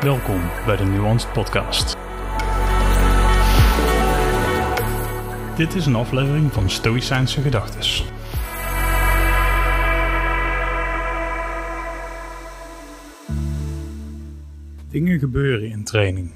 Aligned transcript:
Welkom 0.00 0.40
bij 0.66 0.76
de 0.76 0.84
Nuanced 0.84 1.32
Podcast. 1.32 1.96
Dit 5.56 5.74
is 5.74 5.86
een 5.86 5.94
aflevering 5.94 6.52
van 6.52 6.70
Stoïcijnse 6.70 7.40
Gedachtes. 7.40 8.04
Dingen 14.90 15.18
gebeuren 15.18 15.70
in 15.70 15.84
training. 15.84 16.32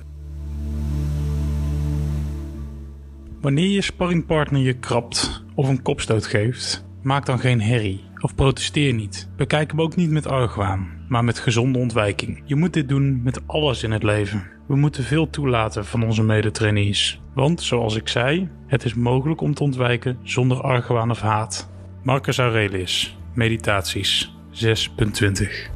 Wanneer 3.40 3.68
je 3.68 3.82
sparringpartner 3.82 4.60
je 4.60 4.78
krabt 4.78 5.44
of 5.54 5.68
een 5.68 5.82
kopstoot 5.82 6.26
geeft, 6.26 6.84
maak 7.02 7.26
dan 7.26 7.38
geen 7.38 7.60
herrie 7.60 8.04
of 8.20 8.34
protesteer 8.34 8.94
niet. 8.94 9.28
Bekijk 9.36 9.70
hem 9.70 9.80
ook 9.80 9.96
niet 9.96 10.10
met 10.10 10.26
argwaan, 10.26 10.88
maar 11.08 11.24
met 11.24 11.38
gezonde 11.38 11.78
ontwijking. 11.78 12.42
Je 12.44 12.56
moet 12.56 12.72
dit 12.72 12.88
doen 12.88 13.22
met 13.22 13.40
alles 13.46 13.82
in 13.82 13.90
het 13.90 14.02
leven. 14.02 14.50
We 14.68 14.76
moeten 14.76 15.04
veel 15.04 15.30
toelaten 15.30 15.86
van 15.86 16.04
onze 16.04 16.22
medetrainees. 16.22 17.20
Want, 17.34 17.62
zoals 17.62 17.96
ik 17.96 18.08
zei, 18.08 18.48
het 18.66 18.84
is 18.84 18.94
mogelijk 18.94 19.40
om 19.40 19.54
te 19.54 19.62
ontwijken 19.62 20.18
zonder 20.22 20.60
argwaan 20.60 21.10
of 21.10 21.20
haat. 21.20 21.70
Marcus 22.02 22.38
Aurelius, 22.38 23.18
Meditaties 23.34 24.34
6.20 24.52 25.70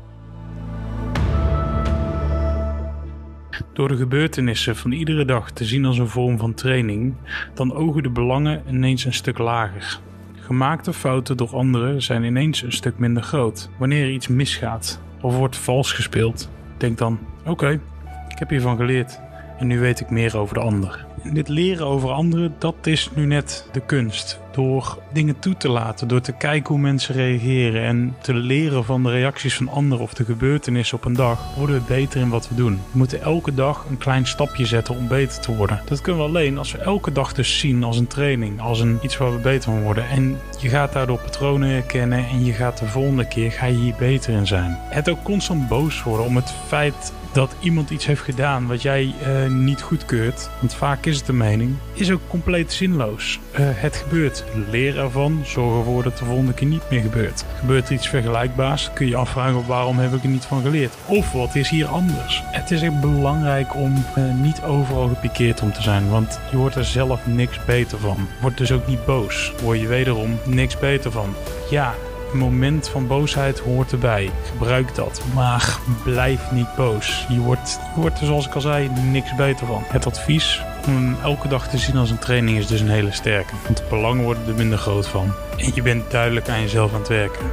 Door 3.73 3.88
de 3.88 3.96
gebeurtenissen 3.96 4.77
van 4.77 4.93
iedere 4.93 5.24
dag 5.24 5.51
te 5.51 5.65
zien 5.65 5.84
als 5.84 5.98
een 5.98 6.09
vorm 6.09 6.38
van 6.38 6.54
training, 6.54 7.15
dan 7.54 7.74
ogen 7.74 8.02
de 8.02 8.10
belangen 8.10 8.62
ineens 8.68 9.04
een 9.04 9.12
stuk 9.12 9.38
lager. 9.38 10.01
Gemaakte 10.46 10.92
fouten 10.92 11.36
door 11.36 11.55
anderen 11.55 12.02
zijn 12.02 12.23
ineens 12.23 12.62
een 12.62 12.73
stuk 12.73 12.98
minder 12.98 13.23
groot. 13.23 13.68
Wanneer 13.78 14.02
er 14.02 14.10
iets 14.10 14.28
misgaat 14.28 15.00
of 15.20 15.37
wordt 15.37 15.56
vals 15.56 15.92
gespeeld, 15.92 16.48
denk 16.77 16.98
dan: 16.98 17.18
oké, 17.46 17.80
ik 18.28 18.38
heb 18.38 18.48
hiervan 18.48 18.77
geleerd 18.77 19.20
en 19.59 19.66
nu 19.66 19.80
weet 19.80 20.01
ik 20.01 20.10
meer 20.10 20.37
over 20.37 20.54
de 20.54 20.60
ander. 20.60 21.06
Dit 21.32 21.49
leren 21.49 21.87
over 21.87 22.10
anderen, 22.10 22.55
dat 22.59 22.74
is 22.82 23.10
nu 23.15 23.27
net 23.27 23.69
de 23.73 23.80
kunst. 23.80 24.41
Door 24.52 24.99
dingen 25.13 25.38
toe 25.38 25.57
te 25.57 25.68
laten, 25.68 26.09
door 26.09 26.21
te 26.21 26.33
kijken 26.33 26.68
hoe 26.68 26.83
mensen 26.83 27.15
reageren 27.15 27.83
en 27.83 28.16
te 28.21 28.35
leren 28.35 28.85
van 28.85 29.02
de 29.02 29.10
reacties 29.10 29.55
van 29.55 29.68
anderen 29.68 30.05
of 30.05 30.15
de 30.15 30.24
gebeurtenissen 30.24 30.96
op 30.96 31.05
een 31.05 31.13
dag, 31.13 31.55
worden 31.57 31.77
we 31.77 31.83
beter 31.87 32.21
in 32.21 32.29
wat 32.29 32.49
we 32.49 32.55
doen. 32.55 32.73
We 32.73 32.99
moeten 32.99 33.23
elke 33.23 33.55
dag 33.55 33.87
een 33.91 33.99
klein 33.99 34.27
stapje 34.27 34.66
zetten 34.66 34.96
om 34.96 35.09
beter 35.09 35.41
te 35.41 35.57
worden. 35.57 35.80
Dat 35.85 36.01
kunnen 36.01 36.23
we 36.23 36.29
alleen 36.29 36.59
als 36.59 36.73
we 36.73 36.79
elke 36.79 37.13
dag 37.13 37.33
dus 37.33 37.59
zien 37.59 37.85
als 37.85 37.99
een 37.99 38.07
training, 38.07 38.61
als 38.61 38.80
een 38.80 38.99
iets 39.02 39.16
waar 39.16 39.33
we 39.33 39.40
beter 39.40 39.73
van 39.73 39.83
worden. 39.83 40.09
En 40.09 40.38
je 40.61 40.68
gaat 40.68 40.93
daardoor 40.93 41.18
patronen 41.18 41.68
herkennen 41.68 42.29
en 42.29 42.45
je 42.45 42.52
gaat 42.52 42.79
de 42.79 42.87
volgende 42.87 43.29
keer 43.29 43.52
ga 43.52 43.66
je 43.66 43.77
hier 43.77 43.95
beter 43.99 44.35
in 44.35 44.46
zijn. 44.46 44.79
Het 44.80 45.11
ook 45.11 45.23
constant 45.23 45.68
boos 45.68 46.02
worden 46.02 46.27
om 46.27 46.37
het 46.37 46.55
feit 46.66 47.13
dat 47.37 47.56
iemand 47.60 47.90
iets 47.90 48.06
heeft 48.06 48.23
gedaan 48.23 48.66
wat 48.66 48.82
jij 48.82 49.15
uh, 49.26 49.51
niet 49.51 49.82
goedkeurt, 49.82 50.51
want 50.60 50.74
vaak 50.74 51.06
is 51.06 51.16
het 51.16 51.26
de 51.26 51.32
mening, 51.32 51.76
is 51.93 52.10
ook 52.10 52.20
compleet 52.28 52.73
zinloos. 52.73 53.40
Uh, 53.52 53.59
het 53.59 53.96
gebeurt. 53.96 54.45
Leer 54.70 54.98
ervan, 54.98 55.43
zorg 55.45 55.78
ervoor 55.78 56.02
dat 56.02 56.18
de 56.18 56.24
volgende 56.24 56.54
keer 56.54 56.66
niet 56.66 56.90
meer 56.90 57.01
gebeurt. 57.01 57.45
Gebeurt 57.59 57.88
er 57.88 57.95
iets 57.95 58.09
vergelijkbaars, 58.09 58.90
kun 58.93 59.06
je 59.06 59.16
afvragen 59.16 59.66
waarom 59.66 59.98
heb 59.98 60.15
ik 60.15 60.23
er 60.23 60.28
niet 60.28 60.45
van 60.45 60.62
geleerd? 60.62 60.95
Of 61.06 61.32
wat 61.32 61.54
is 61.54 61.68
hier 61.68 61.87
anders? 61.87 62.43
Het 62.45 62.70
is 62.70 62.82
echt 62.82 63.01
belangrijk 63.01 63.74
om 63.74 64.04
uh, 64.19 64.34
niet 64.34 64.62
overal 64.62 65.09
gepikeerd 65.09 65.62
om 65.62 65.72
te 65.72 65.82
zijn, 65.82 66.09
want 66.09 66.41
je 66.50 66.56
wordt 66.56 66.76
er 66.76 66.84
zelf 66.84 67.26
niks 67.26 67.65
beter 67.65 67.98
van. 67.98 68.28
Word 68.41 68.59
dus 68.59 68.72
ook 68.72 68.87
niet 68.87 69.04
boos. 69.04 69.53
Word 69.62 69.81
je 69.81 69.87
wederom 69.87 70.38
niks 70.44 70.78
beter 70.78 71.10
van. 71.10 71.34
Ja, 71.71 71.94
moment 72.37 72.88
van 72.88 73.06
boosheid 73.06 73.59
hoort 73.59 73.92
erbij. 73.92 74.31
Gebruik 74.44 74.94
dat. 74.94 75.22
Maar 75.34 75.78
blijf 76.04 76.50
niet 76.50 76.75
boos. 76.76 77.26
Je 77.28 77.41
wordt, 77.41 77.81
wordt 77.97 78.20
er, 78.20 78.26
zoals 78.26 78.47
ik 78.47 78.54
al 78.54 78.60
zei, 78.60 78.91
niks 79.10 79.34
beter 79.34 79.66
van. 79.66 79.82
Het 79.87 80.06
advies 80.06 80.62
om 80.87 81.16
elke 81.22 81.48
dag 81.48 81.69
te 81.69 81.78
zien 81.78 81.97
als 81.97 82.10
een 82.10 82.19
training 82.19 82.59
is 82.59 82.66
dus 82.66 82.81
een 82.81 82.88
hele 82.88 83.12
sterke. 83.12 83.54
Want 83.65 83.76
de 83.76 83.84
belangen 83.91 84.25
worden 84.25 84.47
er 84.49 84.55
minder 84.55 84.78
groot 84.78 85.09
van. 85.09 85.33
En 85.56 85.71
je 85.75 85.83
bent 85.83 86.11
duidelijk 86.11 86.49
aan 86.49 86.61
jezelf 86.61 86.93
aan 86.93 86.99
het 86.99 87.09
werken. 87.09 87.47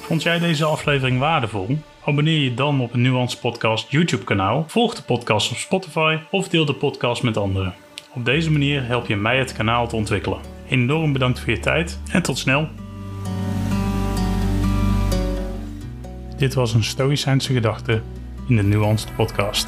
Vond 0.00 0.22
jij 0.22 0.38
deze 0.38 0.64
aflevering 0.64 1.18
waardevol? 1.18 1.78
Abonneer 2.04 2.38
je 2.38 2.54
dan 2.54 2.80
op 2.80 2.92
een 2.92 3.02
Nuance 3.02 3.38
Podcast 3.38 3.90
YouTube 3.90 4.24
kanaal. 4.24 4.64
Volg 4.66 4.94
de 4.94 5.02
podcast 5.02 5.50
op 5.50 5.56
Spotify 5.56 6.18
of 6.30 6.48
deel 6.48 6.64
de 6.64 6.74
podcast 6.74 7.22
met 7.22 7.36
anderen. 7.36 7.74
Op 8.14 8.24
deze 8.24 8.50
manier 8.50 8.86
help 8.86 9.06
je 9.06 9.16
mij 9.16 9.38
het 9.38 9.52
kanaal 9.52 9.88
te 9.88 9.96
ontwikkelen. 9.96 10.38
Enorm 10.72 11.12
bedankt 11.12 11.40
voor 11.40 11.50
je 11.52 11.58
tijd 11.58 11.98
en 12.10 12.22
tot 12.22 12.38
snel. 12.38 12.68
Dit 16.36 16.54
was 16.54 16.74
een 16.74 16.84
Stoïcijnse 16.84 17.52
gedachte 17.52 18.02
in 18.48 18.56
de 18.56 18.62
Nuanced 18.62 19.16
Podcast. 19.16 19.66